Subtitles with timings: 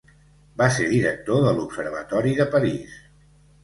[0.61, 3.01] Va ser director de l'Observatori de París.